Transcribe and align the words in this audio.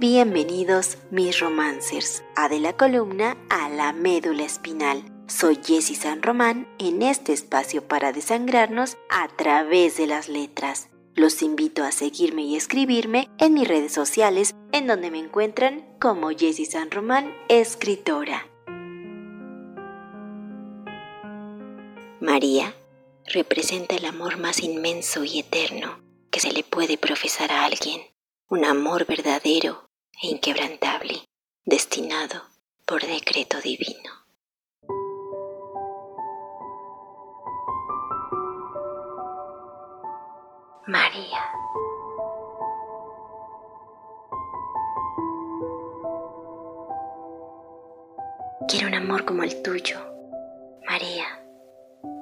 Bienvenidos 0.00 0.96
mis 1.10 1.40
romancers 1.40 2.24
a 2.34 2.48
de 2.48 2.58
la 2.58 2.74
columna 2.74 3.36
a 3.50 3.68
la 3.68 3.92
médula 3.92 4.44
espinal. 4.44 5.04
Soy 5.26 5.60
Jessie 5.62 5.94
San 5.94 6.22
Román 6.22 6.66
en 6.78 7.02
este 7.02 7.34
espacio 7.34 7.86
para 7.86 8.10
desangrarnos 8.10 8.96
a 9.10 9.28
través 9.28 9.98
de 9.98 10.06
las 10.06 10.30
letras. 10.30 10.88
Los 11.14 11.42
invito 11.42 11.84
a 11.84 11.92
seguirme 11.92 12.44
y 12.44 12.56
escribirme 12.56 13.28
en 13.36 13.52
mis 13.52 13.68
redes 13.68 13.92
sociales 13.92 14.54
en 14.72 14.86
donde 14.86 15.10
me 15.10 15.18
encuentran 15.18 15.84
como 16.00 16.30
Jessie 16.30 16.64
San 16.64 16.90
Román, 16.90 17.36
escritora. 17.50 18.48
María 22.22 22.74
representa 23.26 23.96
el 23.96 24.06
amor 24.06 24.38
más 24.38 24.62
inmenso 24.62 25.24
y 25.24 25.40
eterno 25.40 26.00
que 26.30 26.40
se 26.40 26.52
le 26.52 26.64
puede 26.64 26.96
profesar 26.96 27.52
a 27.52 27.66
alguien, 27.66 28.00
un 28.48 28.64
amor 28.64 29.04
verdadero 29.04 29.89
e 30.22 30.28
inquebrantable, 30.28 31.24
destinado 31.64 32.42
por 32.84 33.00
decreto 33.00 33.58
divino. 33.62 34.12
María. 40.86 41.42
Quiero 48.68 48.88
un 48.88 48.94
amor 48.94 49.24
como 49.24 49.42
el 49.42 49.62
tuyo, 49.62 49.98
María, 50.86 51.42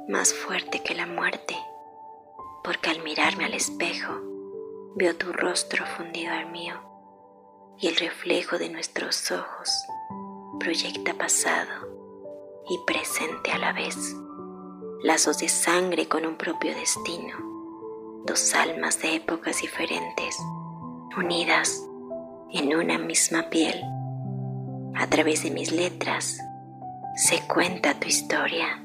más 0.09 0.33
fuerte 0.33 0.83
que 0.83 0.95
la 0.95 1.07
muerte, 1.07 1.57
porque 2.62 2.91
al 2.91 3.02
mirarme 3.02 3.45
al 3.45 3.55
espejo 3.55 4.21
veo 4.95 5.16
tu 5.16 5.33
rostro 5.33 5.85
fundido 5.87 6.33
al 6.33 6.51
mío 6.51 6.88
y 7.80 7.87
el 7.87 7.96
reflejo 7.96 8.59
de 8.59 8.68
nuestros 8.71 9.30
ojos 9.30 9.71
proyecta 10.59 11.15
pasado 11.15 11.87
y 12.68 12.79
presente 12.87 13.52
a 13.52 13.59
la 13.59 13.73
vez, 13.73 13.96
lazos 15.02 15.38
de 15.38 15.48
sangre 15.48 16.09
con 16.09 16.26
un 16.26 16.37
propio 16.37 16.74
destino, 16.74 17.37
dos 18.24 18.54
almas 18.54 19.01
de 19.01 19.15
épocas 19.15 19.60
diferentes, 19.62 20.37
unidas 21.16 21.84
en 22.51 22.74
una 22.74 22.99
misma 22.99 23.49
piel. 23.49 23.80
A 24.96 25.06
través 25.06 25.45
de 25.45 25.52
mis 25.52 25.71
letras 25.71 26.38
se 27.15 27.46
cuenta 27.46 27.95
tu 28.01 28.09
historia, 28.09 28.84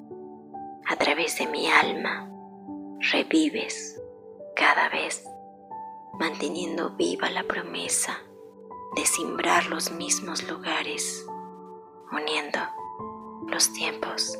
a 0.88 0.95
través 0.97 1.39
de 1.39 1.47
mi 1.47 1.67
alma 1.67 2.30
revives 3.11 3.99
cada 4.55 4.88
vez, 4.89 5.23
manteniendo 6.19 6.91
viva 6.91 7.31
la 7.31 7.44
promesa 7.44 8.19
de 8.95 9.05
simbrar 9.05 9.67
los 9.67 9.91
mismos 9.91 10.44
lugares, 10.44 11.25
uniendo 12.11 12.59
los 13.47 13.72
tiempos, 13.73 14.38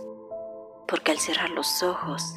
porque 0.88 1.12
al 1.12 1.20
cerrar 1.20 1.50
los 1.50 1.82
ojos, 1.84 2.36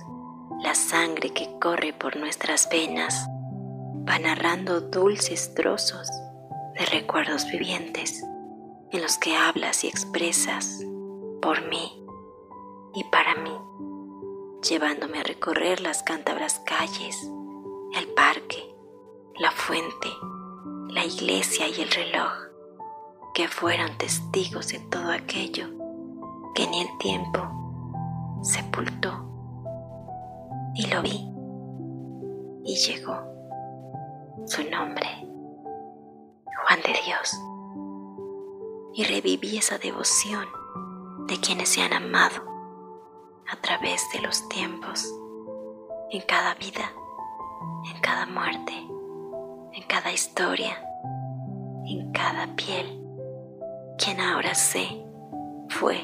la 0.63 0.75
sangre 0.75 1.31
que 1.31 1.59
corre 1.61 1.93
por 1.93 2.17
nuestras 2.17 2.69
venas 2.71 3.29
va 4.09 4.19
narrando 4.19 4.81
dulces 4.81 5.55
trozos 5.55 6.09
de 6.79 6.87
recuerdos 6.87 7.47
vivientes 7.51 8.23
en 8.93 9.03
los 9.03 9.19
que 9.19 9.37
hablas 9.37 9.85
y 9.85 9.89
expresas 9.89 10.81
por 11.43 11.67
mí 11.69 12.03
y 12.95 13.05
para 13.05 13.35
mí, 13.35 13.53
llevándome 14.67 15.21
a 15.21 15.23
recorrer 15.23 15.81
las 15.81 16.03
cántabras 16.03 16.61
calles, 16.61 17.31
el 17.95 18.09
parque, 18.15 18.75
la 19.39 19.51
fuente, 19.51 20.09
iglesia 21.07 21.69
y 21.69 21.81
el 21.81 21.91
reloj, 21.91 22.33
que 23.35 23.49
fueron 23.49 23.97
testigos 23.99 24.69
de 24.69 24.81
todo 24.81 25.11
aquello 25.11 25.69
que 26.55 26.67
ni 26.67 26.83
el 26.83 26.99
tiempo 26.99 27.41
sepultó. 28.43 29.25
Y 30.75 30.87
lo 30.89 31.03
vi 31.03 31.29
y 32.65 32.77
llegó 32.77 33.17
su 34.47 34.63
nombre, 34.71 35.07
Juan 36.63 36.81
de 36.83 36.99
Dios. 37.05 37.39
Y 38.95 39.05
reviví 39.05 39.59
esa 39.59 39.79
devoción 39.79 40.47
de 41.27 41.39
quienes 41.39 41.69
se 41.69 41.83
han 41.83 41.93
amado 41.93 42.43
a 43.51 43.57
través 43.61 44.03
de 44.13 44.21
los 44.21 44.49
tiempos, 44.49 45.07
en 46.11 46.23
cada 46.23 46.55
vida, 46.55 46.93
en 47.93 48.01
cada 48.01 48.27
muerte, 48.27 48.73
en 48.73 49.83
cada 49.87 50.13
historia 50.13 50.86
en 51.89 52.13
cada 52.13 52.55
piel, 52.57 53.01
quien 53.99 54.21
ahora 54.21 54.55
sé 54.55 55.05
fue 55.69 55.99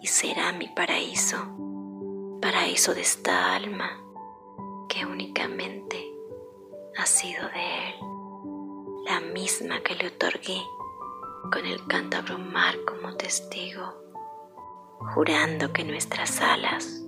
y 0.00 0.06
será 0.06 0.52
mi 0.52 0.68
paraíso, 0.68 1.36
paraíso 2.40 2.94
de 2.94 3.02
esta 3.02 3.54
alma 3.54 3.90
que 4.88 5.06
únicamente 5.06 6.12
ha 6.98 7.06
sido 7.06 7.42
de 7.48 7.88
él, 7.88 7.94
la 9.06 9.20
misma 9.20 9.80
que 9.80 9.94
le 9.94 10.08
otorgué 10.08 10.60
con 11.52 11.64
el 11.66 11.86
cántabro 11.86 12.38
mar 12.38 12.74
como 12.86 13.16
testigo, 13.16 13.94
jurando 15.14 15.72
que 15.72 15.84
nuestras 15.84 16.40
alas 16.40 17.02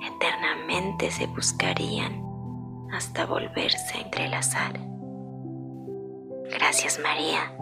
eternamente 0.00 1.10
se 1.10 1.26
buscarían 1.26 2.22
hasta 2.92 3.26
volverse 3.26 3.98
a 3.98 4.00
entrelazar. 4.02 4.91
Gracias 6.72 7.00
María 7.00 7.54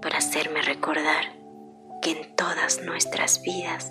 por 0.00 0.14
hacerme 0.14 0.62
recordar 0.62 1.34
que 2.00 2.12
en 2.12 2.36
todas 2.36 2.80
nuestras 2.80 3.42
vidas, 3.42 3.90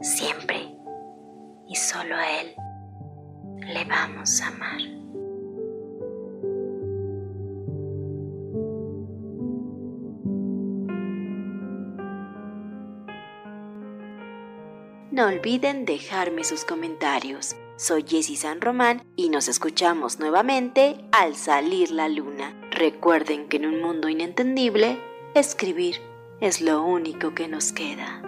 siempre 0.00 0.74
y 1.68 1.76
solo 1.76 2.16
a 2.16 2.40
Él 2.40 2.56
le 3.72 3.84
vamos 3.84 4.40
a 4.40 4.48
amar. 4.48 4.80
No 15.12 15.28
olviden 15.28 15.84
dejarme 15.84 16.42
sus 16.42 16.64
comentarios. 16.64 17.54
Soy 17.76 18.04
Jessie 18.04 18.36
San 18.36 18.60
Román 18.60 19.04
y 19.14 19.28
nos 19.28 19.46
escuchamos 19.46 20.18
nuevamente 20.18 20.96
al 21.12 21.36
salir 21.36 21.92
la 21.92 22.08
luna. 22.08 22.52
Recuerden 22.80 23.46
que 23.46 23.58
en 23.58 23.66
un 23.66 23.82
mundo 23.82 24.08
inentendible, 24.08 24.98
escribir 25.34 25.96
es 26.40 26.62
lo 26.62 26.82
único 26.82 27.34
que 27.34 27.46
nos 27.46 27.72
queda. 27.72 28.19